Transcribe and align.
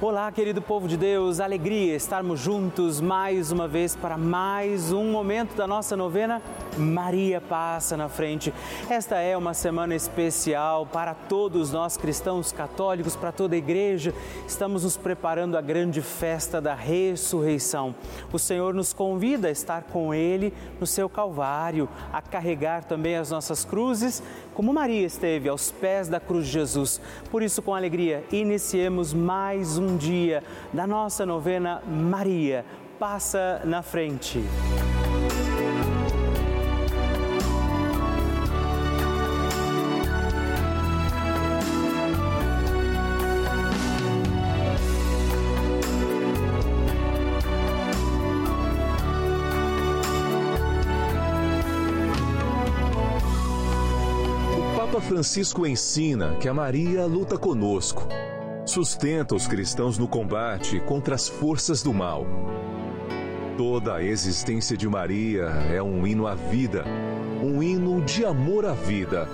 Olá, 0.00 0.30
querido 0.30 0.62
povo 0.62 0.86
de 0.86 0.96
Deus, 0.96 1.40
alegria 1.40 1.96
estarmos 1.96 2.38
juntos 2.38 3.00
mais 3.00 3.50
uma 3.50 3.66
vez 3.66 3.96
para 3.96 4.16
mais 4.16 4.92
um 4.92 5.10
momento 5.10 5.56
da 5.56 5.66
nossa 5.66 5.96
novena. 5.96 6.40
Maria 6.76 7.40
passa 7.40 7.96
na 7.96 8.08
frente. 8.08 8.54
Esta 8.88 9.16
é 9.16 9.36
uma 9.36 9.52
semana 9.54 9.96
especial 9.96 10.86
para 10.86 11.14
todos 11.14 11.72
nós 11.72 11.96
cristãos 11.96 12.52
católicos, 12.52 13.16
para 13.16 13.32
toda 13.32 13.56
a 13.56 13.58
igreja. 13.58 14.14
Estamos 14.46 14.84
nos 14.84 14.96
preparando 14.96 15.58
a 15.58 15.60
grande 15.60 16.00
festa 16.00 16.60
da 16.60 16.74
ressurreição. 16.74 17.92
O 18.32 18.38
Senhor 18.38 18.72
nos 18.72 18.92
convida 18.92 19.48
a 19.48 19.50
estar 19.50 19.82
com 19.82 20.14
Ele 20.14 20.54
no 20.78 20.86
seu 20.86 21.08
Calvário, 21.08 21.88
a 22.12 22.22
carregar 22.22 22.84
também 22.84 23.16
as 23.16 23.32
nossas 23.32 23.64
cruzes, 23.64 24.22
como 24.54 24.72
Maria 24.72 25.06
esteve 25.06 25.48
aos 25.48 25.72
pés 25.72 26.06
da 26.06 26.20
cruz 26.20 26.46
de 26.46 26.52
Jesus. 26.52 27.00
Por 27.32 27.42
isso, 27.42 27.60
com 27.62 27.74
alegria, 27.74 28.24
iniciemos 28.30 29.12
mais 29.12 29.76
um 29.76 29.87
dia 29.96 30.42
da 30.72 30.86
nossa 30.86 31.24
novena 31.24 31.82
Maria. 31.86 32.64
Passa 32.98 33.60
na 33.64 33.82
frente. 33.82 34.42
Papa 54.98 55.02
Francisco 55.02 55.64
ensina 55.64 56.34
que 56.40 56.48
a 56.48 56.54
Maria 56.54 57.06
luta 57.06 57.38
conosco, 57.38 58.08
sustenta 58.68 59.34
os 59.34 59.48
cristãos 59.48 59.98
no 59.98 60.06
combate 60.06 60.78
contra 60.80 61.14
as 61.14 61.26
forças 61.26 61.82
do 61.82 61.92
mal. 61.92 62.26
Toda 63.56 63.94
a 63.94 64.04
existência 64.04 64.76
de 64.76 64.86
Maria 64.86 65.46
é 65.72 65.82
um 65.82 66.06
hino 66.06 66.26
à 66.26 66.34
vida, 66.34 66.84
um 67.42 67.62
hino 67.62 68.00
de 68.02 68.24
amor 68.24 68.66
à 68.66 68.74
vida. 68.74 69.26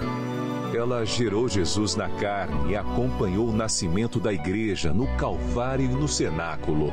Ela 0.74 1.04
gerou 1.04 1.48
Jesus 1.48 1.94
na 1.94 2.08
carne 2.08 2.72
e 2.72 2.76
acompanhou 2.76 3.48
o 3.48 3.52
nascimento 3.52 4.18
da 4.18 4.32
igreja 4.32 4.94
no 4.94 5.06
Calvário 5.16 5.84
e 5.84 5.88
no 5.88 6.08
cenáculo. 6.08 6.92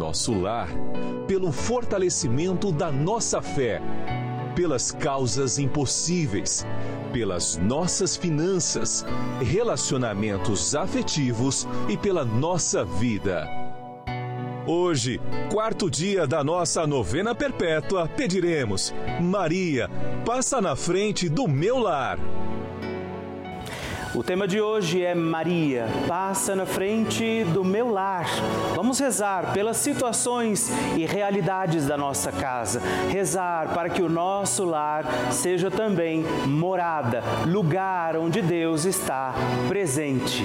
nosso 0.00 0.32
lar, 0.32 0.70
pelo 1.28 1.52
fortalecimento 1.52 2.72
da 2.72 2.90
nossa 2.90 3.42
fé, 3.42 3.82
pelas 4.56 4.90
causas 4.90 5.58
impossíveis, 5.58 6.66
pelas 7.12 7.58
nossas 7.58 8.16
finanças, 8.16 9.04
relacionamentos 9.42 10.74
afetivos 10.74 11.68
e 11.86 11.98
pela 11.98 12.24
nossa 12.24 12.82
vida. 12.82 13.46
Hoje, 14.66 15.20
quarto 15.52 15.90
dia 15.90 16.26
da 16.26 16.42
nossa 16.42 16.86
novena 16.86 17.34
perpétua, 17.34 18.08
pediremos: 18.08 18.94
Maria, 19.20 19.90
passa 20.24 20.62
na 20.62 20.74
frente 20.74 21.28
do 21.28 21.46
meu 21.46 21.78
lar. 21.78 22.18
O 24.12 24.24
tema 24.24 24.48
de 24.48 24.60
hoje 24.60 25.04
é 25.04 25.14
Maria, 25.14 25.86
passa 26.08 26.56
na 26.56 26.66
frente 26.66 27.44
do 27.44 27.62
meu 27.62 27.88
lar. 27.88 28.26
Vamos 28.74 28.98
rezar 28.98 29.52
pelas 29.52 29.76
situações 29.76 30.68
e 30.96 31.06
realidades 31.06 31.86
da 31.86 31.96
nossa 31.96 32.32
casa. 32.32 32.82
Rezar 33.08 33.72
para 33.72 33.88
que 33.88 34.02
o 34.02 34.08
nosso 34.08 34.64
lar 34.64 35.04
seja 35.30 35.70
também 35.70 36.24
morada, 36.44 37.22
lugar 37.46 38.16
onde 38.16 38.42
Deus 38.42 38.84
está 38.84 39.32
presente. 39.68 40.44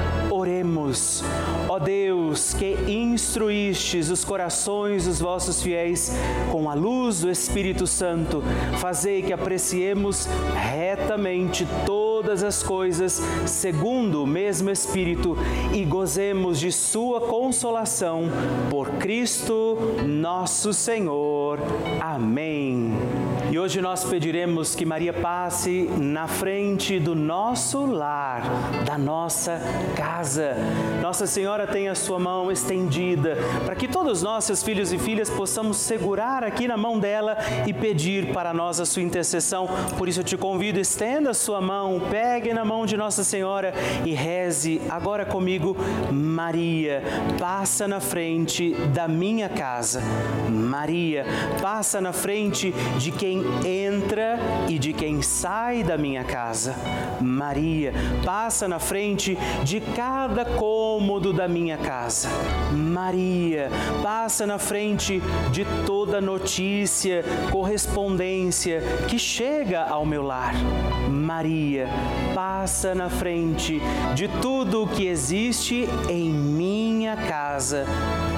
Oremos. 0.29 1.23
Ó 1.67 1.79
Deus, 1.79 2.53
que 2.53 2.73
instruístes 2.87 4.09
os 4.09 4.25
corações 4.25 5.05
dos 5.05 5.19
vossos 5.19 5.61
fiéis 5.61 6.11
com 6.51 6.69
a 6.69 6.73
luz 6.73 7.21
do 7.21 7.29
Espírito 7.29 7.87
Santo, 7.87 8.43
fazei 8.79 9.21
que 9.21 9.33
apreciemos 9.33 10.27
retamente 10.55 11.67
todas 11.85 12.43
as 12.43 12.61
coisas 12.61 13.21
segundo 13.45 14.23
o 14.23 14.27
mesmo 14.27 14.69
Espírito 14.69 15.37
e 15.73 15.83
gozemos 15.85 16.59
de 16.59 16.71
sua 16.71 17.21
consolação 17.21 18.23
por 18.69 18.89
Cristo 18.91 19.77
nosso 20.05 20.73
Senhor. 20.73 21.59
Amém. 21.99 23.30
E 23.51 23.59
hoje 23.59 23.81
nós 23.81 24.05
pediremos 24.05 24.75
que 24.75 24.85
Maria 24.85 25.11
passe 25.11 25.89
na 25.99 26.25
frente 26.25 26.97
do 26.97 27.13
nosso 27.13 27.85
lar, 27.85 28.43
da 28.85 28.97
nossa 28.97 29.59
casa. 29.93 30.55
Nossa 31.01 31.27
Senhora 31.27 31.67
tem 31.67 31.89
a 31.89 31.95
sua 31.95 32.17
mão 32.17 32.49
estendida 32.49 33.35
para 33.65 33.75
que 33.75 33.89
todos 33.89 34.23
nós, 34.23 34.45
seus 34.45 34.63
filhos 34.63 34.93
e 34.93 34.97
filhas, 34.97 35.29
possamos 35.29 35.75
segurar 35.75 36.45
aqui 36.45 36.65
na 36.65 36.77
mão 36.77 36.97
dela 36.97 37.37
e 37.67 37.73
pedir 37.73 38.31
para 38.31 38.53
nós 38.53 38.79
a 38.79 38.85
sua 38.85 39.01
intercessão. 39.01 39.67
Por 39.97 40.07
isso 40.07 40.21
eu 40.21 40.23
te 40.23 40.37
convido, 40.37 40.79
estenda 40.79 41.31
a 41.31 41.33
sua 41.33 41.59
mão, 41.59 42.01
pegue 42.09 42.53
na 42.53 42.63
mão 42.63 42.85
de 42.85 42.95
Nossa 42.95 43.21
Senhora 43.21 43.73
e 44.05 44.13
reze 44.13 44.81
agora 44.89 45.25
comigo, 45.25 45.75
Maria, 46.09 47.03
passa 47.37 47.85
na 47.85 47.99
frente 47.99 48.73
da 48.93 49.09
minha 49.09 49.49
casa. 49.49 50.01
Maria, 50.49 51.25
passa 51.61 51.99
na 51.99 52.13
frente 52.13 52.73
de 52.97 53.11
quem 53.11 53.40
entra 53.65 54.39
e 54.67 54.77
de 54.77 54.93
quem 54.93 55.21
sai 55.21 55.83
da 55.83 55.97
minha 55.97 56.23
casa. 56.23 56.75
Maria, 57.19 57.93
passa 58.25 58.67
na 58.67 58.79
frente 58.79 59.37
de 59.63 59.79
cada 59.79 60.45
cômodo 60.45 61.33
da 61.33 61.47
minha 61.47 61.77
casa. 61.77 62.29
Maria, 62.71 63.69
passa 64.01 64.45
na 64.45 64.57
frente 64.57 65.21
de 65.51 65.65
toda 65.85 66.21
notícia, 66.21 67.23
correspondência 67.51 68.81
que 69.07 69.19
chega 69.19 69.83
ao 69.83 70.05
meu 70.05 70.23
lar. 70.23 70.53
Maria, 71.09 71.87
passa 72.33 72.95
na 72.95 73.09
frente 73.09 73.81
de 74.15 74.27
tudo 74.41 74.83
o 74.83 74.87
que 74.87 75.07
existe 75.07 75.87
em 76.09 76.31
minha 76.31 77.15
casa. 77.15 77.85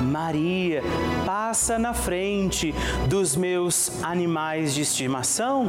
Maria, 0.02 0.82
passa 1.34 1.80
na 1.80 1.96
frente 1.96 2.76
dos 3.10 3.36
meus 3.36 4.04
animais 4.04 4.72
de 4.72 4.82
estimação. 4.82 5.68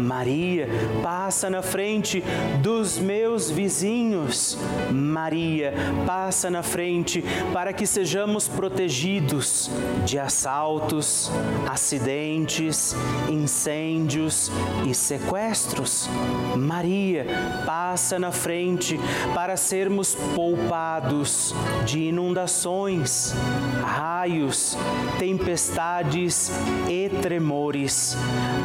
Maria, 0.00 0.68
passa 1.04 1.48
na 1.48 1.62
frente 1.62 2.20
dos 2.60 2.98
meus 2.98 3.48
vizinhos. 3.48 4.58
Maria, 4.90 5.72
passa 6.04 6.50
na 6.50 6.64
frente 6.64 7.24
para 7.52 7.72
que 7.72 7.86
sejamos 7.86 8.48
protegidos 8.48 9.70
de 10.04 10.18
assaltos, 10.18 11.30
acidentes, 11.70 12.96
incêndios 13.30 14.50
e 14.84 14.92
sequestros. 14.92 16.08
Maria, 16.56 17.24
passa 17.64 18.18
na 18.18 18.32
frente 18.32 18.98
para 19.32 19.56
sermos 19.56 20.16
poupados 20.34 21.54
de 21.86 22.00
inundações, 22.08 23.32
raios, 23.80 24.76
tempestades 25.18 26.50
e 26.88 27.08
tremores. 27.08 28.16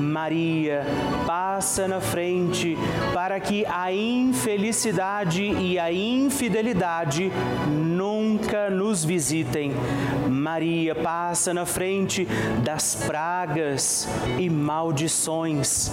Maria, 0.01 0.85
passa 1.25 1.87
na 1.87 2.01
frente 2.01 2.77
para 3.13 3.39
que 3.39 3.65
a 3.65 3.91
infelicidade 3.93 5.43
e 5.43 5.77
a 5.77 5.91
infidelidade 5.91 7.31
nunca 8.29 8.69
nos 8.69 9.03
visitem. 9.03 9.71
Maria 10.29 10.93
passa 10.93 11.51
na 11.51 11.65
frente 11.65 12.27
das 12.63 12.93
pragas 12.93 14.07
e 14.37 14.49
maldições. 14.49 15.91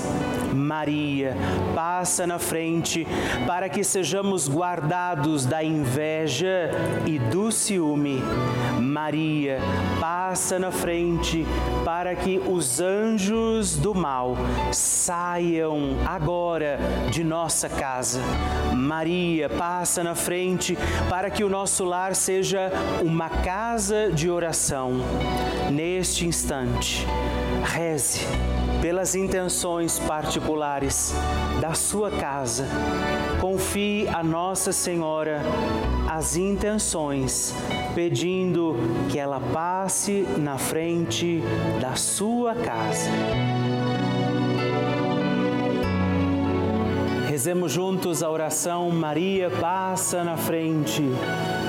Maria 0.55 1.35
passa 1.75 2.27
na 2.27 2.39
frente 2.39 3.07
para 3.47 3.69
que 3.71 3.83
sejamos 3.83 4.49
guardados 4.49 5.47
da 5.47 5.65
inveja 5.65 6.71
e 7.07 7.19
do 7.19 7.51
ciúme. 7.51 8.23
Maria 8.81 9.59
passa 9.99 10.59
na 10.59 10.71
frente 10.71 11.47
para 11.85 12.15
que 12.15 12.39
os 12.47 12.81
anjos 12.81 13.77
do 13.77 13.95
mal 13.95 14.37
saiam 14.73 15.97
agora 16.07 16.79
de 17.11 17.25
nossa 17.25 17.69
casa. 17.69 18.21
Maria 18.75 19.49
passa 19.49 20.05
na 20.05 20.15
frente 20.15 20.77
para 21.09 21.31
que 21.31 21.43
o 21.43 21.49
nosso 21.49 21.85
lar 21.85 22.15
seja 22.27 22.73
uma 23.03 23.31
casa 23.31 24.11
de 24.11 24.29
oração. 24.29 24.95
Neste 25.71 26.27
instante, 26.27 27.07
reze 27.63 28.27
pelas 28.83 29.15
intenções 29.15 30.01
particulares 30.01 31.15
da 31.61 31.73
sua 31.75 32.11
casa. 32.11 32.67
Confie 33.41 34.09
a 34.09 34.25
Nossa 34.25 34.73
Senhora 34.73 35.41
as 36.11 36.37
intenções, 36.37 37.55
pedindo 37.95 38.75
que 39.09 39.21
ela 39.21 39.39
passe 39.39 40.27
na 40.37 40.59
frente 40.59 41.41
da 41.81 41.95
sua 41.95 42.57
casa. 42.57 43.09
Rezemos 47.29 47.71
juntos 47.71 48.21
a 48.21 48.29
oração 48.29 48.91
Maria 48.91 49.49
passa 49.49 50.25
na 50.25 50.37
frente. 50.37 51.05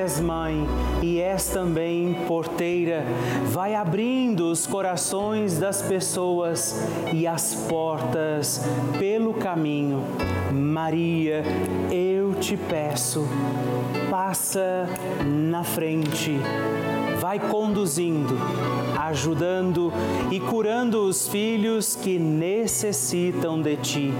és 0.00 0.18
mãe 0.18 0.66
e 1.02 1.20
és 1.20 1.48
também 1.48 2.14
porteira. 2.26 3.04
Vai 3.46 3.74
abrindo 3.74 4.50
os 4.50 4.66
corações 4.66 5.58
das 5.58 5.82
pessoas 5.82 6.74
e 7.12 7.26
as 7.26 7.54
portas 7.54 8.62
pelo 8.98 9.34
caminho. 9.34 10.02
Maria, 10.52 11.42
eu 11.90 12.34
te 12.34 12.56
peço, 12.56 13.28
passa 14.10 14.88
na 15.24 15.62
frente 15.62 16.40
vai 17.20 17.38
conduzindo, 17.38 18.34
ajudando 18.98 19.92
e 20.30 20.40
curando 20.40 21.04
os 21.04 21.28
filhos 21.28 21.94
que 21.94 22.18
necessitam 22.18 23.60
de 23.60 23.76
ti. 23.76 24.14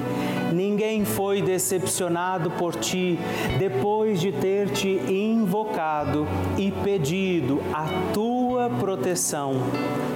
Ninguém 0.53 1.07
foi 1.07 1.41
decepcionado 1.41 2.51
por 2.51 2.75
ti 2.75 3.19
depois 3.59 4.21
de 4.21 4.33
ter 4.33 4.69
te 4.69 5.01
invocado 5.09 6.27
e 6.59 6.71
pedido 6.71 7.63
a 7.73 7.87
tua 8.13 8.69
proteção. 8.69 9.55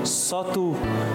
Só 0.04 0.44
tu, 0.44 0.74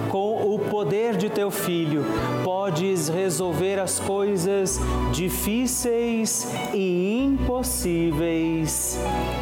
com 0.09 0.55
o 0.55 0.57
poder 0.57 1.15
de 1.17 1.29
teu 1.29 1.51
filho, 1.51 2.03
podes 2.43 3.09
resolver 3.09 3.79
as 3.79 3.99
coisas 3.99 4.79
difíceis 5.11 6.51
e 6.73 7.23
impossíveis. 7.23 8.97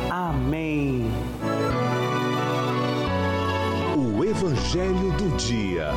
Amém. 0.10 1.07
Evangelho 4.40 5.12
do 5.14 5.36
Dia. 5.36 5.88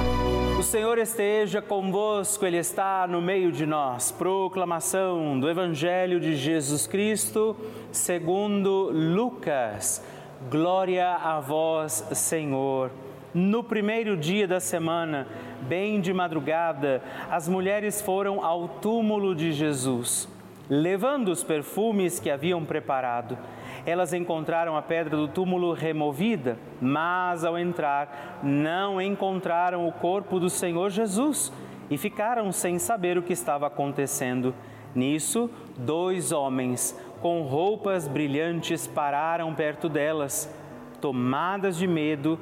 O 0.58 0.62
Senhor 0.62 0.96
esteja 0.96 1.60
convosco, 1.60 2.46
Ele 2.46 2.56
está 2.56 3.06
no 3.06 3.20
meio 3.20 3.52
de 3.52 3.66
nós. 3.66 4.10
Proclamação 4.10 5.38
do 5.38 5.46
Evangelho 5.46 6.18
de 6.18 6.34
Jesus 6.36 6.86
Cristo, 6.86 7.54
segundo 7.92 8.90
Lucas. 8.92 10.02
Glória 10.50 11.16
a 11.16 11.38
vós, 11.38 12.02
Senhor. 12.12 12.90
No 13.34 13.62
primeiro 13.62 14.16
dia 14.16 14.48
da 14.48 14.58
semana, 14.58 15.28
bem 15.68 16.00
de 16.00 16.14
madrugada, 16.14 17.02
as 17.30 17.46
mulheres 17.46 18.00
foram 18.00 18.42
ao 18.42 18.66
túmulo 18.68 19.34
de 19.34 19.52
Jesus, 19.52 20.26
levando 20.66 21.28
os 21.28 21.44
perfumes 21.44 22.18
que 22.18 22.30
haviam 22.30 22.64
preparado 22.64 23.36
elas 23.86 24.12
encontraram 24.12 24.76
a 24.76 24.82
pedra 24.82 25.16
do 25.16 25.28
túmulo 25.28 25.72
removida, 25.72 26.58
mas 26.80 27.44
ao 27.44 27.58
entrar 27.58 28.40
não 28.42 29.00
encontraram 29.00 29.86
o 29.86 29.92
corpo 29.92 30.38
do 30.38 30.50
Senhor 30.50 30.90
Jesus 30.90 31.52
e 31.90 31.96
ficaram 31.96 32.52
sem 32.52 32.78
saber 32.78 33.18
o 33.18 33.22
que 33.22 33.32
estava 33.32 33.66
acontecendo. 33.66 34.54
Nisso, 34.94 35.50
dois 35.76 36.32
homens 36.32 36.98
com 37.20 37.42
roupas 37.42 38.08
brilhantes 38.08 38.86
pararam 38.86 39.54
perto 39.54 39.88
delas. 39.88 40.52
Tomadas 41.00 41.76
de 41.76 41.86
medo, 41.86 42.38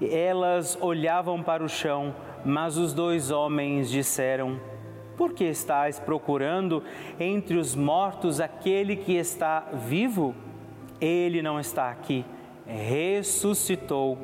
elas 0.00 0.78
olhavam 0.80 1.42
para 1.42 1.64
o 1.64 1.68
chão, 1.68 2.14
mas 2.44 2.76
os 2.76 2.92
dois 2.92 3.30
homens 3.30 3.90
disseram: 3.90 4.60
Por 5.16 5.32
que 5.32 5.44
estáis 5.44 5.98
procurando 5.98 6.82
entre 7.18 7.56
os 7.56 7.74
mortos 7.74 8.40
aquele 8.40 8.96
que 8.96 9.14
está 9.14 9.60
vivo? 9.72 10.34
Ele 11.00 11.42
não 11.42 11.60
está 11.60 11.90
aqui, 11.90 12.24
ressuscitou. 12.66 14.18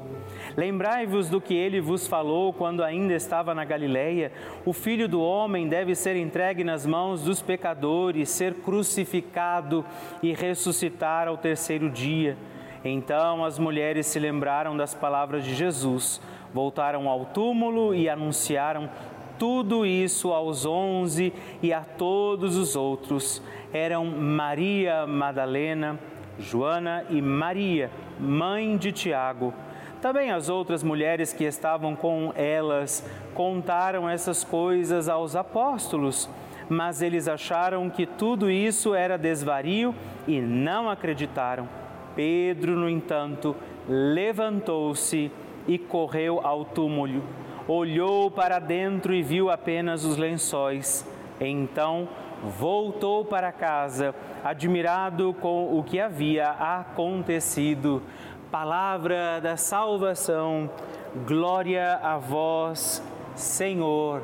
Lembrai-vos 0.57 1.29
do 1.29 1.41
que 1.41 1.55
ele 1.55 1.81
vos 1.81 2.07
falou 2.07 2.53
quando 2.53 2.83
ainda 2.83 3.15
estava 3.15 3.55
na 3.55 3.65
Galileia: 3.65 4.33
o 4.65 4.73
filho 4.73 5.09
do 5.09 5.21
homem 5.21 5.69
deve 5.69 5.95
ser 5.95 6.17
entregue 6.17 6.65
nas 6.65 6.85
mãos 6.85 7.23
dos 7.23 7.41
pecadores, 7.41 8.29
ser 8.29 8.55
crucificado 8.55 9.85
e 10.23 10.33
ressuscitar 10.33 11.29
ao 11.29 11.39
terceiro 11.39 11.89
dia. 11.91 12.37
Então 12.85 13.45
as 13.45 13.59
mulheres 13.59 14.07
se 14.07 14.19
lembraram 14.19 14.77
das 14.77 14.95
palavras 14.95 15.45
de 15.45 15.55
Jesus, 15.55 16.21
voltaram 16.53 17.09
ao 17.09 17.25
túmulo 17.27 17.95
e 17.95 18.09
anunciaram 18.09 18.91
tudo 19.39 19.85
isso 19.85 20.33
aos 20.33 20.65
onze 20.67 21.33
e 21.63 21.73
a 21.73 21.81
todos 21.81 22.57
os 22.57 22.77
outros. 22.77 23.43
Eram 23.73 24.05
Maria 24.05 25.07
Madalena, 25.07 25.99
Joana 26.39 27.05
e 27.11 27.21
Maria, 27.21 27.91
mãe 28.19 28.77
de 28.77 28.93
Tiago. 28.93 29.55
Também 30.01 30.31
as 30.31 30.49
outras 30.49 30.83
mulheres 30.83 31.33
que 31.33 31.45
estavam 31.45 31.97
com 31.97 32.33
elas 32.35 33.09
contaram 33.33 34.09
essas 34.09 34.45
coisas 34.45 35.09
aos 35.09 35.35
apóstolos, 35.35 36.29
mas 36.69 37.01
eles 37.01 37.27
acharam 37.27 37.89
que 37.89 38.05
tudo 38.05 38.51
isso 38.51 38.95
era 38.95 39.17
desvario 39.17 39.95
e 40.27 40.41
não 40.41 40.91
acreditaram. 40.91 41.69
Pedro, 42.15 42.77
no 42.77 42.89
entanto, 42.89 43.57
levantou-se 43.89 45.31
e 45.67 45.79
correu 45.79 46.41
ao 46.45 46.65
túmulo. 46.65 47.23
Olhou 47.67 48.31
para 48.31 48.59
dentro 48.59 49.15
e 49.15 49.23
viu 49.23 49.51
apenas 49.51 50.05
os 50.05 50.19
lençóis. 50.19 51.09
Então, 51.41 52.09
voltou 52.45 53.25
para 53.25 53.53
casa, 53.53 54.15
admirado 54.43 55.35
com 55.35 55.79
o 55.79 55.83
que 55.83 55.99
havia 55.99 56.51
acontecido. 56.51 58.03
Palavra 58.51 59.41
da 59.41 59.57
salvação, 59.57 60.71
glória 61.27 61.99
a 62.03 62.19
vós, 62.19 63.03
Senhor. 63.35 64.23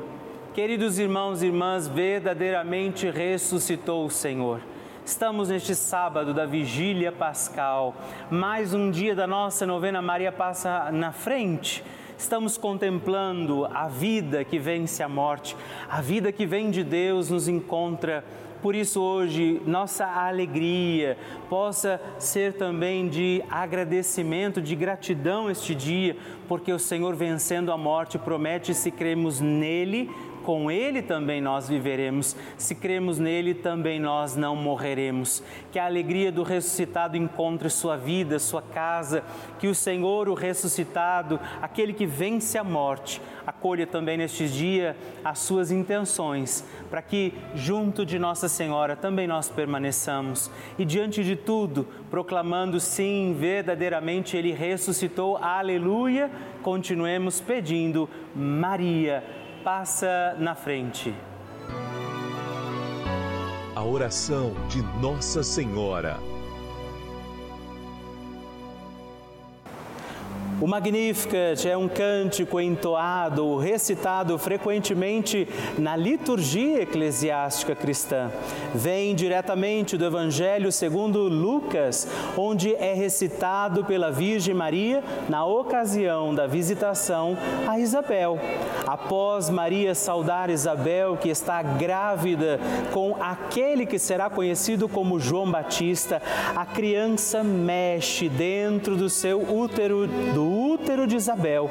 Queridos 0.53 0.99
irmãos 0.99 1.41
e 1.41 1.47
irmãs, 1.47 1.87
verdadeiramente 1.87 3.09
ressuscitou 3.09 4.05
o 4.05 4.09
Senhor. 4.09 4.61
Estamos 5.03 5.49
neste 5.49 5.73
sábado 5.73 6.33
da 6.33 6.45
vigília 6.45 7.11
pascal, 7.11 7.95
mais 8.29 8.73
um 8.73 8.91
dia 8.91 9.15
da 9.15 9.25
nossa 9.25 9.65
novena 9.65 10.01
Maria 10.01 10.31
passa 10.31 10.91
na 10.91 11.11
frente. 11.11 11.83
Estamos 12.21 12.55
contemplando 12.55 13.65
a 13.65 13.87
vida 13.87 14.43
que 14.45 14.59
vence 14.59 15.01
a 15.01 15.09
morte, 15.09 15.57
a 15.89 16.01
vida 16.01 16.31
que 16.31 16.45
vem 16.45 16.69
de 16.69 16.83
Deus 16.83 17.31
nos 17.31 17.47
encontra. 17.47 18.23
Por 18.61 18.75
isso, 18.75 19.01
hoje, 19.01 19.59
nossa 19.65 20.05
alegria 20.05 21.17
possa 21.49 21.99
ser 22.19 22.53
também 22.53 23.09
de 23.09 23.43
agradecimento, 23.49 24.61
de 24.61 24.75
gratidão 24.75 25.49
este 25.49 25.73
dia, 25.73 26.15
porque 26.47 26.71
o 26.71 26.77
Senhor, 26.77 27.15
vencendo 27.15 27.71
a 27.71 27.77
morte, 27.77 28.19
promete: 28.19 28.75
se 28.75 28.91
cremos 28.91 29.41
nele, 29.41 30.07
com 30.41 30.69
Ele 30.69 31.01
também 31.01 31.41
nós 31.41 31.69
viveremos. 31.69 32.35
Se 32.57 32.75
cremos 32.75 33.17
nele, 33.17 33.53
também 33.53 33.99
nós 33.99 34.35
não 34.35 34.55
morreremos. 34.55 35.43
Que 35.71 35.79
a 35.79 35.85
alegria 35.85 36.31
do 36.31 36.43
ressuscitado 36.43 37.15
encontre 37.15 37.69
sua 37.69 37.95
vida, 37.95 38.39
sua 38.39 38.61
casa. 38.61 39.23
Que 39.59 39.67
o 39.67 39.75
Senhor, 39.75 40.27
o 40.27 40.33
ressuscitado, 40.33 41.39
aquele 41.61 41.93
que 41.93 42.05
vence 42.05 42.57
a 42.57 42.63
morte, 42.63 43.21
acolha 43.45 43.87
também 43.87 44.17
neste 44.17 44.47
dia 44.47 44.95
as 45.23 45.39
suas 45.39 45.71
intenções, 45.71 46.65
para 46.89 47.01
que 47.01 47.33
junto 47.55 48.05
de 48.05 48.17
Nossa 48.17 48.47
Senhora 48.47 48.95
também 48.95 49.27
nós 49.27 49.49
permaneçamos. 49.49 50.51
E 50.77 50.85
diante 50.85 51.23
de 51.23 51.35
tudo, 51.35 51.87
proclamando 52.09 52.79
sim, 52.79 53.35
verdadeiramente 53.37 54.35
Ele 54.35 54.51
ressuscitou, 54.51 55.37
aleluia, 55.37 56.29
continuemos 56.61 57.39
pedindo, 57.39 58.09
Maria 58.35 59.40
passa 59.63 60.35
na 60.39 60.55
frente. 60.55 61.13
A 63.75 63.83
oração 63.83 64.53
de 64.67 64.81
Nossa 64.99 65.43
Senhora. 65.43 66.17
O 70.61 70.67
Magnificat 70.67 71.67
é 71.67 71.75
um 71.75 71.89
cântico 71.89 72.61
entoado, 72.61 73.57
recitado 73.57 74.37
frequentemente 74.37 75.47
na 75.75 75.95
liturgia 75.95 76.83
eclesiástica 76.83 77.73
cristã. 77.73 78.29
Vem 78.71 79.15
diretamente 79.15 79.97
do 79.97 80.05
Evangelho 80.05 80.71
segundo 80.71 81.21
Lucas, 81.23 82.07
onde 82.37 82.75
é 82.75 82.93
recitado 82.93 83.83
pela 83.83 84.11
Virgem 84.11 84.53
Maria 84.53 85.03
na 85.27 85.43
ocasião 85.43 86.35
da 86.35 86.45
visitação 86.45 87.35
a 87.67 87.79
Isabel. 87.79 88.37
Após 88.85 89.49
Maria 89.49 89.95
saudar 89.95 90.51
Isabel, 90.51 91.17
que 91.17 91.29
está 91.29 91.63
grávida 91.63 92.59
com 92.93 93.15
aquele 93.19 93.87
que 93.87 93.97
será 93.97 94.29
conhecido 94.29 94.87
como 94.87 95.19
João 95.19 95.49
Batista, 95.49 96.21
a 96.55 96.67
criança 96.67 97.43
mexe 97.43 98.29
dentro 98.29 98.95
do 98.95 99.09
seu 99.09 99.41
útero 99.41 100.05
do 100.05 100.50
útero 100.81 101.05
de 101.05 101.15
Isabel. 101.15 101.69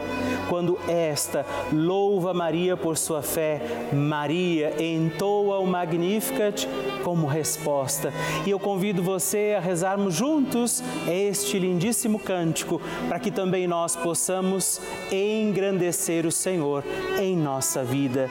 Quando 0.49 0.79
esta 0.89 1.45
louva 1.73 2.33
Maria 2.33 2.77
por 2.77 2.97
sua 2.97 3.23
fé, 3.23 3.61
Maria 3.93 4.75
entoa 4.83 5.59
o 5.59 5.67
Magnificat 5.67 6.67
como 7.05 7.27
resposta. 7.27 8.13
E 8.47 8.51
eu 8.51 8.59
convido 8.59 9.03
você 9.03 9.55
a 9.57 9.61
rezarmos 9.61 10.15
juntos 10.15 10.83
este 11.09 11.59
lindíssimo 11.59 12.19
cântico, 12.19 12.81
para 13.09 13.19
que 13.19 13.31
também 13.31 13.67
nós 13.67 13.97
possamos 13.97 14.81
engrandecer 15.11 16.27
o 16.27 16.33
Senhor 16.33 16.85
em 17.19 17.37
nossa 17.37 17.83
vida. 17.83 18.29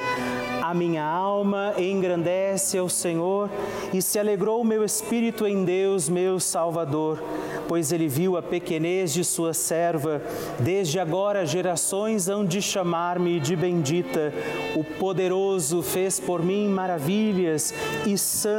A 0.61 0.73
minha 0.73 1.03
alma 1.03 1.73
engrandece 1.79 2.77
ao 2.77 2.87
Senhor 2.87 3.49
e 3.91 4.01
se 4.01 4.19
alegrou 4.19 4.61
o 4.61 4.65
meu 4.65 4.83
espírito 4.83 5.47
em 5.47 5.65
Deus, 5.65 6.07
meu 6.07 6.39
Salvador, 6.39 7.23
pois 7.67 7.91
ele 7.91 8.07
viu 8.07 8.37
a 8.37 8.41
pequenez 8.41 9.11
de 9.11 9.23
sua 9.23 9.51
serva. 9.51 10.21
Desde 10.59 10.99
agora 10.99 11.45
gerações 11.45 12.27
hão 12.27 12.45
de 12.45 12.61
chamar-me 12.61 13.39
de 13.39 13.55
bendita. 13.55 14.31
O 14.75 14.83
poderoso 14.83 15.81
fez 15.81 16.19
por 16.19 16.43
mim 16.43 16.67
maravilhas 16.67 17.73
e 18.05 18.15
santo 18.15 18.58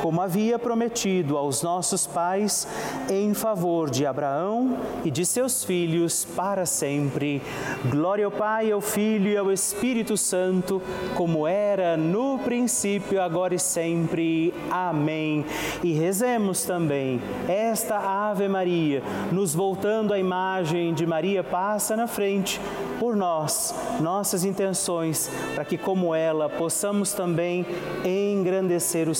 como 0.00 0.20
havia 0.20 0.58
prometido 0.58 1.36
aos 1.36 1.62
nossos 1.62 2.06
pais, 2.06 2.66
em 3.08 3.34
favor 3.34 3.90
de 3.90 4.06
Abraão 4.06 4.78
e 5.04 5.10
de 5.10 5.26
seus 5.26 5.62
filhos 5.62 6.24
para 6.24 6.64
sempre. 6.64 7.42
Glória 7.90 8.24
ao 8.24 8.30
Pai, 8.30 8.72
ao 8.72 8.80
Filho 8.80 9.30
e 9.30 9.36
ao 9.36 9.52
Espírito 9.52 10.16
Santo, 10.16 10.80
como 11.14 11.46
era 11.46 11.96
no 11.96 12.38
princípio, 12.38 13.20
agora 13.20 13.54
e 13.54 13.58
sempre. 13.58 14.54
Amém. 14.70 15.44
E 15.82 15.92
rezemos 15.92 16.64
também 16.64 17.20
esta 17.46 17.98
Ave 17.98 18.48
Maria, 18.48 19.02
nos 19.30 19.54
voltando 19.54 20.14
à 20.14 20.18
imagem 20.18 20.94
de 20.94 21.06
Maria 21.06 21.44
passa 21.44 21.94
na 21.94 22.06
frente 22.06 22.60
por 22.98 23.16
nós, 23.16 23.74
nossas 24.00 24.44
intenções, 24.44 25.30
para 25.54 25.64
que 25.64 25.78
como 25.78 26.14
ela 26.14 26.48
possamos 26.48 27.12
também 27.12 27.66
engrandecer 28.04 29.08
o 29.08 29.14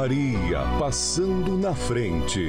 Maria 0.00 0.60
passando 0.78 1.58
na 1.58 1.74
frente. 1.74 2.48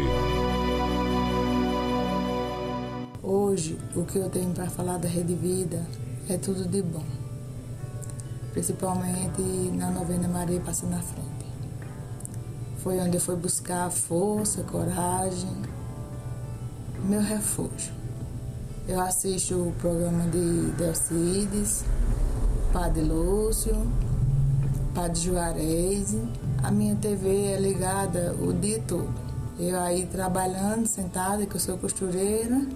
Hoje, 3.22 3.78
o 3.94 4.06
que 4.06 4.20
eu 4.20 4.30
tenho 4.30 4.54
para 4.54 4.70
falar 4.70 4.98
da 4.98 5.10
Rede 5.10 5.36
Vida 5.36 5.86
é 6.30 6.38
tudo 6.38 6.66
de 6.66 6.82
bom, 6.82 7.04
principalmente 8.54 9.42
na 9.74 9.92
novena 9.92 10.30
Maria 10.30 10.62
passando 10.62 10.92
na 10.92 11.02
frente. 11.02 11.46
Foi 12.78 12.98
onde 13.02 13.18
eu 13.18 13.22
fui 13.22 13.36
buscar 13.36 13.92
força, 13.92 14.64
coragem, 14.64 15.62
meu 17.04 17.22
refúgio. 17.22 17.94
Eu 18.88 19.02
assisto 19.02 19.56
o 19.56 19.74
programa 19.74 20.24
de 20.30 20.72
Delcides, 20.78 21.84
Padre 22.72 23.02
Lúcio, 23.02 23.76
Padre 24.96 25.20
Juarez 25.20 26.16
a 26.64 26.70
minha 26.70 26.96
TV 26.96 27.46
é 27.48 27.60
ligada 27.60 28.36
o 28.40 28.54
dia 28.54 28.82
todo. 28.88 29.14
Eu 29.60 29.80
aí 29.80 30.06
trabalhando, 30.06 30.86
sentada, 30.86 31.46
que 31.46 31.56
eu 31.56 31.60
sou 31.60 31.78
costureira, 31.78 32.68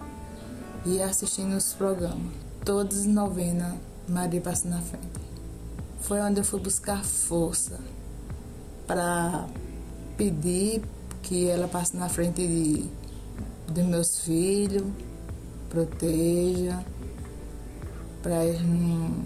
e 0.86 1.02
assistindo 1.02 1.56
os 1.56 1.74
programas. 1.74 2.34
Todos 2.64 3.06
novena, 3.06 3.76
Maria 4.08 4.42
passa 4.42 4.68
na 4.68 4.82
frente. 4.82 5.08
Foi 6.02 6.20
onde 6.20 6.40
eu 6.40 6.44
fui 6.44 6.60
buscar 6.60 7.04
força 7.04 7.80
para 8.86 9.48
pedir 10.18 10.84
que 11.22 11.48
ela 11.48 11.68
passe 11.68 11.96
na 11.98 12.10
frente 12.10 12.46
de, 12.46 12.90
de 13.72 13.84
meus 13.84 14.20
filhos, 14.20 14.86
proteja, 15.70 16.84
para 18.22 18.46
eles 18.46 18.62
não, 18.62 19.26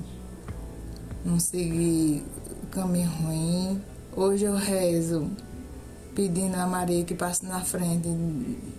não 1.25 1.39
seguir 1.39 2.23
o 2.63 2.67
caminho 2.67 3.09
ruim 3.09 3.81
Hoje 4.21 4.43
eu 4.43 4.53
rezo 4.53 5.29
pedindo 6.13 6.55
a 6.55 6.67
Maria 6.67 7.05
que 7.05 7.15
passe 7.15 7.45
na 7.45 7.61
frente 7.61 8.09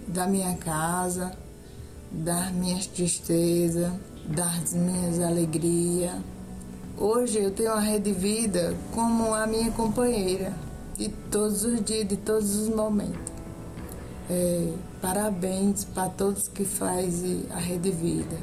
da 0.07 0.27
minha 0.27 0.55
casa, 0.57 1.33
das 2.13 2.53
minhas 2.53 2.87
tristezas, 2.87 3.91
das 4.27 4.75
minhas 4.75 5.19
alegrias. 5.19 6.13
Hoje 6.99 7.39
eu 7.39 7.51
tenho 7.53 7.73
a 7.73 7.81
Rede 7.81 8.13
Vida 8.13 8.77
como 8.93 9.33
a 9.33 9.47
minha 9.47 9.71
companheira 9.71 10.53
de 10.99 11.09
todos 11.31 11.65
os 11.65 11.83
dias, 11.83 12.07
de 12.07 12.19
todos 12.19 12.57
os 12.57 12.69
momentos. 12.69 13.33
É, 14.29 14.75
parabéns 15.01 15.85
para 15.85 16.11
todos 16.11 16.49
que 16.49 16.67
fazem 16.67 17.47
a 17.51 17.57
Rede 17.57 17.91
Vida. 17.91 18.37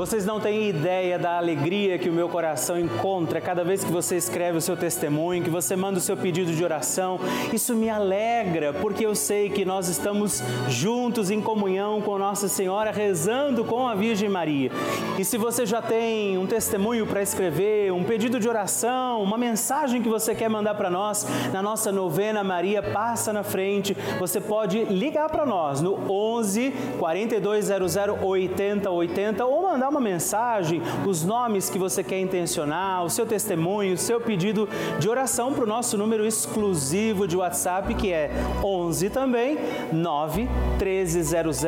Vocês 0.00 0.24
não 0.24 0.40
têm 0.40 0.70
ideia 0.70 1.18
da 1.18 1.36
alegria 1.36 1.98
que 1.98 2.08
o 2.08 2.12
meu 2.12 2.26
coração 2.26 2.80
encontra 2.80 3.38
cada 3.38 3.62
vez 3.62 3.84
que 3.84 3.92
você 3.92 4.16
escreve 4.16 4.56
o 4.56 4.60
seu 4.62 4.74
testemunho, 4.74 5.44
que 5.44 5.50
você 5.50 5.76
manda 5.76 5.98
o 5.98 6.00
seu 6.00 6.16
pedido 6.16 6.54
de 6.54 6.64
oração. 6.64 7.20
Isso 7.52 7.74
me 7.74 7.90
alegra, 7.90 8.72
porque 8.72 9.04
eu 9.04 9.14
sei 9.14 9.50
que 9.50 9.62
nós 9.62 9.88
estamos 9.88 10.42
juntos 10.68 11.30
em 11.30 11.38
comunhão 11.42 12.00
com 12.00 12.16
Nossa 12.16 12.48
Senhora, 12.48 12.90
rezando 12.90 13.62
com 13.62 13.86
a 13.86 13.94
Virgem 13.94 14.30
Maria. 14.30 14.70
E 15.18 15.24
se 15.24 15.36
você 15.36 15.66
já 15.66 15.82
tem 15.82 16.38
um 16.38 16.46
testemunho 16.46 17.06
para 17.06 17.20
escrever, 17.20 17.92
um 17.92 18.02
pedido 18.02 18.40
de 18.40 18.48
oração, 18.48 19.22
uma 19.22 19.36
mensagem 19.36 20.00
que 20.00 20.08
você 20.08 20.34
quer 20.34 20.48
mandar 20.48 20.76
para 20.76 20.88
nós, 20.88 21.26
na 21.52 21.60
nossa 21.60 21.92
novena 21.92 22.42
Maria 22.42 22.82
Passa 22.82 23.34
na 23.34 23.42
Frente, 23.42 23.94
você 24.18 24.40
pode 24.40 24.82
ligar 24.84 25.28
para 25.28 25.44
nós 25.44 25.82
no 25.82 26.10
11 26.10 26.70
4200 26.98 27.96
8080 28.22 29.44
ou 29.44 29.60
mandar 29.60 29.89
uma 29.90 30.00
mensagem, 30.00 30.80
os 31.06 31.24
nomes 31.24 31.68
que 31.68 31.78
você 31.78 32.02
quer 32.02 32.20
intencionar, 32.20 33.04
o 33.04 33.10
seu 33.10 33.26
testemunho, 33.26 33.94
o 33.94 33.98
seu 33.98 34.20
pedido 34.20 34.68
de 34.98 35.08
oração 35.08 35.52
para 35.52 35.64
o 35.64 35.66
nosso 35.66 35.98
número 35.98 36.24
exclusivo 36.24 37.26
de 37.26 37.36
WhatsApp, 37.36 37.94
que 37.94 38.12
é 38.12 38.30
11 38.62 39.10
também 39.10 39.58
9 39.92 40.48
1300 40.78 41.60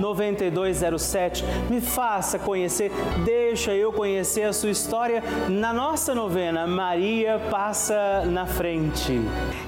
9207. 0.00 1.44
Me 1.70 1.80
faça 1.80 2.38
conhecer, 2.38 2.90
deixa 3.24 3.74
eu 3.74 3.92
conhecer 3.92 4.44
a 4.44 4.52
sua 4.52 4.70
história 4.70 5.22
na 5.48 5.72
nossa 5.72 6.14
novena 6.14 6.66
Maria 6.66 7.38
Passa 7.50 8.24
na 8.26 8.46
Frente. 8.46 9.20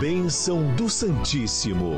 Bênção 0.00 0.74
do 0.74 0.88
Santíssimo. 0.88 1.94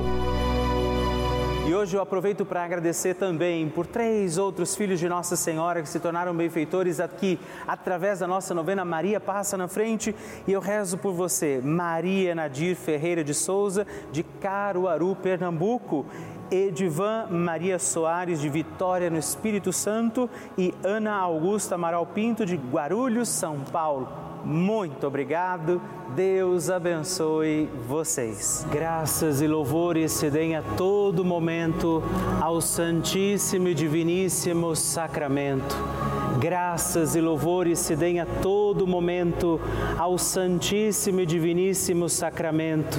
E 1.67 1.75
hoje 1.75 1.97
eu 1.97 2.01
aproveito 2.01 2.45
para 2.45 2.63
agradecer 2.63 3.15
também 3.15 3.69
por 3.69 3.85
três 3.85 4.39
outros 4.39 4.77
filhos 4.77 5.01
de 5.01 5.09
Nossa 5.09 5.35
Senhora 5.35 5.83
que 5.83 5.89
se 5.89 5.99
tornaram 5.99 6.33
benfeitores 6.33 7.01
aqui, 7.01 7.41
através 7.67 8.21
da 8.21 8.27
nossa 8.29 8.55
novena 8.55 8.85
Maria 8.85 9.19
Passa 9.19 9.57
na 9.57 9.67
Frente. 9.67 10.15
E 10.47 10.53
eu 10.53 10.61
rezo 10.61 10.97
por 10.97 11.13
você, 11.13 11.61
Maria 11.61 12.37
Nadir 12.37 12.77
Ferreira 12.77 13.25
de 13.25 13.35
Souza, 13.35 13.85
de 14.13 14.23
Caruaru, 14.23 15.17
Pernambuco. 15.17 16.07
Edivan 16.51 17.27
Maria 17.31 17.79
Soares 17.79 18.41
de 18.41 18.49
Vitória 18.49 19.11
no 19.11 19.19
Espírito 19.19 19.73
Santo 19.73 20.29
e 20.57 20.75
Ana 20.85 21.15
Augusta 21.15 21.75
Amaral 21.75 22.07
Pinto 22.07 22.45
de 22.45 22.57
Guarulhos, 22.57 23.29
São 23.29 23.61
Paulo. 23.61 24.09
Muito 24.45 25.07
obrigado. 25.07 25.81
Deus 26.15 26.71
abençoe 26.71 27.69
vocês. 27.89 28.65
Graças 28.71 29.41
e 29.41 29.47
louvores 29.47 30.13
se 30.13 30.31
deem 30.31 30.55
a 30.55 30.63
todo 30.63 31.25
momento 31.25 32.03
ao 32.41 32.61
Santíssimo 32.61 33.69
e 33.69 33.75
Diviníssimo 33.75 34.77
Sacramento. 34.77 35.77
Graças 36.39 37.17
e 37.17 37.21
louvores 37.21 37.81
se 37.81 37.97
deem 37.97 38.21
a 38.21 38.27
todo 38.27 38.87
momento 38.87 39.61
ao 39.99 40.17
Santíssimo 40.17 41.21
e 41.21 41.27
Diviníssimo 41.27 42.09
Sacramento 42.09 42.99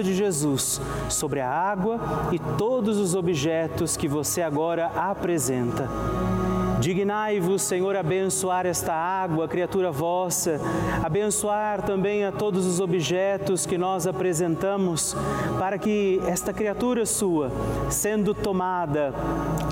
de 0.03 0.13
Jesus 0.13 0.81
sobre 1.09 1.39
a 1.39 1.49
água 1.49 1.99
e 2.31 2.39
todos 2.57 2.97
os 2.97 3.15
objetos 3.15 3.97
que 3.97 4.07
você 4.07 4.41
agora 4.41 4.87
apresenta. 4.95 5.89
Dignai-vos, 6.81 7.61
Senhor, 7.61 7.95
abençoar 7.95 8.65
esta 8.65 8.91
água, 8.91 9.47
criatura 9.47 9.91
vossa, 9.91 10.59
abençoar 11.03 11.83
também 11.83 12.25
a 12.25 12.31
todos 12.31 12.65
os 12.65 12.79
objetos 12.79 13.67
que 13.67 13.77
nós 13.77 14.07
apresentamos, 14.07 15.15
para 15.59 15.77
que 15.77 16.19
esta 16.25 16.51
criatura 16.51 17.05
sua, 17.05 17.51
sendo 17.87 18.33
tomada, 18.33 19.13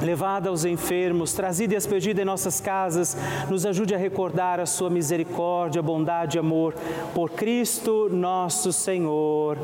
levada 0.04 0.50
aos 0.50 0.66
enfermos, 0.66 1.34
trazida 1.34 1.74
e 1.74 1.78
expedida 1.78 2.22
em 2.22 2.26
nossas 2.26 2.62
casas, 2.62 3.18
nos 3.50 3.66
ajude 3.66 3.96
a 3.96 3.98
recordar 3.98 4.60
a 4.60 4.68
sua 4.68 4.92
misericórdia, 4.92 5.82
bondade 5.82 6.38
e 6.38 6.40
amor. 6.40 6.76
Por 7.16 7.32
Cristo 7.32 8.08
nosso 8.12 8.72
Senhor. 8.72 9.58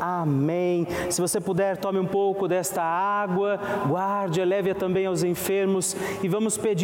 Amém. 0.00 0.86
Se 1.10 1.20
você 1.20 1.40
puder, 1.40 1.76
tome 1.76 1.98
um 1.98 2.06
pouco 2.06 2.46
desta 2.46 2.82
água, 2.82 3.58
guarde, 3.88 4.44
leve-a 4.44 4.76
também 4.76 5.06
aos 5.06 5.24
enfermos 5.24 5.96
e 6.22 6.28
vamos 6.28 6.56
pedir 6.56 6.83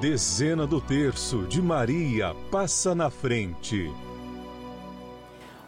Dezena 0.00 0.66
do 0.66 0.78
terço 0.78 1.46
de 1.46 1.62
Maria 1.62 2.36
passa 2.50 2.94
na 2.94 3.08
frente. 3.08 3.90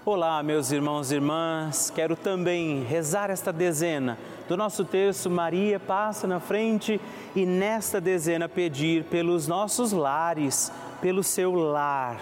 Olá, 0.04 0.42
meus 0.42 0.70
irmãos 0.70 1.10
e 1.10 1.14
irmãs, 1.14 1.90
quero 1.94 2.14
também 2.14 2.82
rezar 2.82 3.30
esta 3.30 3.50
dezena. 3.50 4.18
Do 4.46 4.54
nosso 4.54 4.84
terço 4.84 5.30
Maria 5.30 5.80
passa 5.80 6.26
na 6.26 6.40
frente 6.40 7.00
e 7.34 7.46
nesta 7.46 8.02
dezena 8.02 8.50
pedir 8.50 9.04
pelos 9.04 9.48
nossos 9.48 9.92
lares, 9.92 10.70
pelo 11.00 11.22
seu 11.22 11.54
lar. 11.54 12.20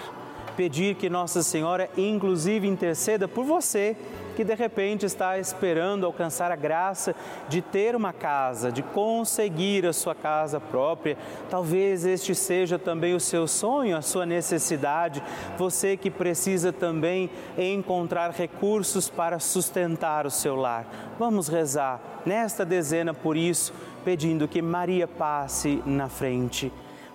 Pedir 0.56 0.94
que 0.94 1.10
Nossa 1.10 1.42
Senhora, 1.42 1.90
inclusive, 1.96 2.68
interceda 2.68 3.26
por 3.26 3.44
você 3.44 3.96
que 4.36 4.44
de 4.44 4.54
repente 4.54 5.06
está 5.06 5.38
esperando 5.38 6.04
alcançar 6.04 6.52
a 6.52 6.56
graça 6.56 7.14
de 7.48 7.62
ter 7.62 7.96
uma 7.96 8.12
casa, 8.12 8.70
de 8.70 8.82
conseguir 8.82 9.86
a 9.86 9.92
sua 9.92 10.14
casa 10.14 10.60
própria. 10.60 11.16
Talvez 11.48 12.04
este 12.04 12.34
seja 12.34 12.78
também 12.78 13.14
o 13.14 13.20
seu 13.20 13.48
sonho, 13.48 13.96
a 13.96 14.02
sua 14.02 14.26
necessidade. 14.26 15.22
Você 15.56 15.96
que 15.96 16.10
precisa 16.10 16.72
também 16.72 17.30
encontrar 17.56 18.30
recursos 18.30 19.08
para 19.08 19.38
sustentar 19.38 20.26
o 20.26 20.30
seu 20.30 20.54
lar. 20.54 20.86
Vamos 21.18 21.48
rezar 21.48 22.00
nesta 22.26 22.64
dezena 22.64 23.14
por 23.14 23.36
isso, 23.36 23.72
pedindo 24.04 24.46
que 24.46 24.60
Maria 24.60 25.08
passe 25.08 25.82
na 25.86 26.10
frente. 26.10 26.70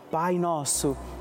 Pai 0.10 0.38
nosso, 0.38 0.98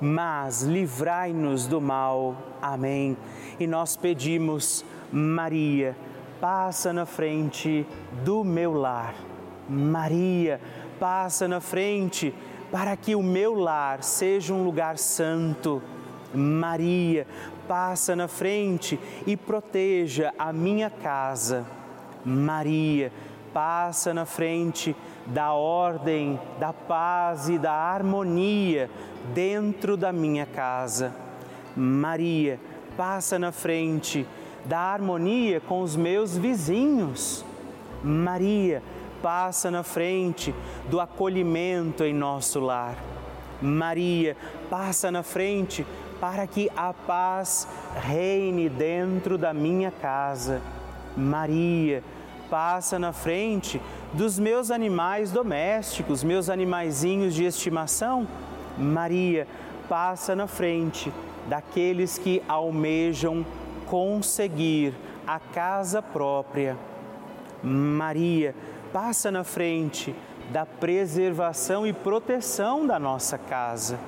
mas 0.00 0.62
livrai-nos 0.62 1.66
do 1.66 1.80
mal. 1.80 2.36
Amém. 2.60 3.16
E 3.58 3.66
nós 3.66 3.96
pedimos 3.96 4.84
Maria, 5.12 5.96
passa 6.40 6.92
na 6.92 7.06
frente 7.06 7.86
do 8.24 8.44
meu 8.44 8.72
lar. 8.72 9.14
Maria, 9.68 10.60
passa 10.98 11.48
na 11.48 11.60
frente 11.60 12.34
para 12.70 12.96
que 12.96 13.14
o 13.14 13.22
meu 13.22 13.54
lar 13.54 14.02
seja 14.02 14.52
um 14.52 14.64
lugar 14.64 14.98
santo. 14.98 15.82
Maria, 16.34 17.26
passa 17.66 18.14
na 18.14 18.28
frente 18.28 18.98
e 19.26 19.36
proteja 19.36 20.32
a 20.38 20.52
minha 20.52 20.90
casa. 20.90 21.66
Maria, 22.24 23.12
passa 23.52 24.14
na 24.14 24.24
frente 24.24 24.94
da 25.26 25.52
ordem, 25.52 26.38
da 26.58 26.72
paz 26.72 27.48
e 27.48 27.58
da 27.58 27.72
harmonia 27.72 28.90
dentro 29.34 29.96
da 29.96 30.12
minha 30.12 30.46
casa. 30.46 31.14
Maria, 31.76 32.58
passa 32.96 33.38
na 33.38 33.52
frente 33.52 34.26
da 34.64 34.78
harmonia 34.78 35.60
com 35.60 35.82
os 35.82 35.96
meus 35.96 36.36
vizinhos. 36.36 37.44
Maria 38.02 38.82
passa 39.22 39.70
na 39.70 39.82
frente 39.82 40.54
do 40.88 41.00
acolhimento 41.00 42.04
em 42.04 42.12
nosso 42.12 42.60
lar. 42.60 42.96
Maria 43.60 44.36
passa 44.70 45.10
na 45.10 45.22
frente 45.22 45.86
para 46.20 46.46
que 46.46 46.70
a 46.76 46.92
paz 46.92 47.68
reine 47.94 48.68
dentro 48.68 49.38
da 49.38 49.52
minha 49.52 49.90
casa. 49.90 50.60
Maria 51.16 52.02
passa 52.50 52.98
na 52.98 53.12
frente 53.12 53.80
dos 54.12 54.38
meus 54.38 54.70
animais 54.70 55.30
domésticos, 55.30 56.24
meus 56.24 56.48
animaizinhos 56.48 57.34
de 57.34 57.44
estimação. 57.44 58.26
Maria 58.76 59.46
passa 59.88 60.34
na 60.34 60.46
frente 60.46 61.12
daqueles 61.48 62.18
que 62.18 62.42
almejam 62.48 63.44
conseguir 63.86 64.94
a 65.26 65.38
casa 65.38 66.02
própria. 66.02 66.76
Maria 67.62 68.54
passa 68.92 69.30
na 69.30 69.44
frente 69.44 70.14
da 70.50 70.64
preservação 70.64 71.86
e 71.86 71.92
proteção 71.92 72.86
da 72.86 72.98
nossa 72.98 73.36
casa. 73.36 73.98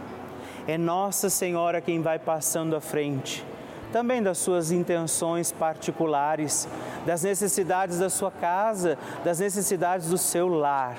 É 0.66 0.79
Nossa 0.79 1.29
Senhora 1.29 1.81
quem 1.81 2.00
vai 2.00 2.18
passando 2.18 2.76
à 2.76 2.81
frente, 2.81 3.44
também 3.92 4.22
das 4.22 4.38
suas 4.38 4.70
intenções 4.70 5.53
particulares, 5.53 6.68
das 7.05 7.22
necessidades 7.22 7.98
da 7.98 8.09
sua 8.09 8.31
casa, 8.31 8.96
das 9.24 9.40
necessidades 9.40 10.09
do 10.09 10.18
seu 10.18 10.48
lar. 10.48 10.96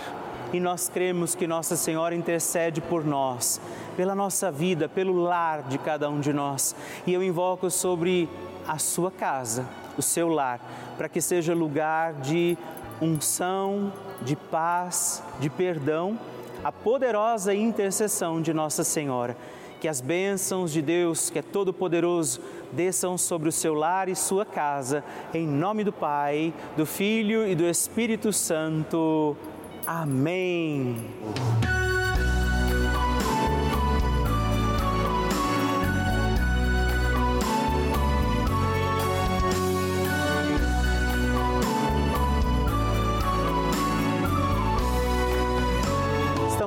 E 0.54 0.60
nós 0.60 0.90
cremos 0.90 1.34
que 1.34 1.48
Nossa 1.48 1.78
Senhora 1.78 2.14
intercede 2.14 2.82
por 2.82 3.06
nós, 3.06 3.62
pela 3.96 4.14
nossa 4.14 4.52
vida, 4.52 4.90
pelo 4.90 5.14
lar 5.14 5.64
de 5.64 5.78
cada 5.78 6.10
um 6.10 6.20
de 6.20 6.34
nós. 6.34 6.76
E 7.08 7.14
eu 7.14 7.24
invoco 7.24 7.70
sobre 7.70 8.30
a 8.68 8.78
sua 8.78 9.10
casa, 9.10 9.66
o 9.98 10.02
seu 10.02 10.28
lar, 10.28 10.60
para 10.98 11.08
que 11.08 11.22
seja 11.22 11.54
lugar 11.54 12.14
de 12.16 12.58
unção, 13.02 13.94
de 14.22 14.36
paz, 14.36 15.24
de 15.40 15.50
perdão, 15.50 16.20
a 16.64 16.72
poderosa 16.72 17.54
intercessão 17.56 18.42
de 18.42 18.54
Nossa 18.54 18.84
Senhora. 18.84 19.36
Que 19.82 19.88
as 19.88 20.00
bênçãos 20.00 20.72
de 20.72 20.80
Deus, 20.80 21.32
que 21.32 21.40
é 21.40 21.42
todo-poderoso, 21.42 22.40
desçam 22.72 23.18
sobre 23.18 23.50
o 23.50 23.52
seu 23.52 23.74
lar 23.74 24.08
e 24.08 24.16
sua 24.16 24.46
casa, 24.46 25.04
em 25.34 25.48
nome 25.48 25.84
do 25.84 25.92
Pai, 25.92 26.54
do 26.78 26.86
Filho 26.86 27.48
e 27.48 27.56
do 27.56 27.66
Espírito 27.66 28.32
Santo. 28.32 29.36
Amém. 29.88 30.98